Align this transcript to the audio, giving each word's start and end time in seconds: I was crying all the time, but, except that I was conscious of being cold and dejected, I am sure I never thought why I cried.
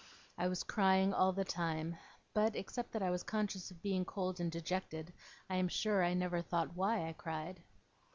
I 0.35 0.47
was 0.47 0.63
crying 0.63 1.13
all 1.13 1.31
the 1.31 1.45
time, 1.45 1.95
but, 2.33 2.55
except 2.55 2.91
that 2.93 3.03
I 3.03 3.11
was 3.11 3.21
conscious 3.21 3.69
of 3.69 3.83
being 3.83 4.03
cold 4.03 4.39
and 4.39 4.51
dejected, 4.51 5.13
I 5.47 5.57
am 5.57 5.67
sure 5.67 6.03
I 6.03 6.15
never 6.15 6.41
thought 6.41 6.75
why 6.75 7.07
I 7.07 7.13
cried. 7.13 7.61